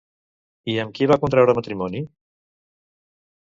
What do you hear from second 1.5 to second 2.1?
matrimoni?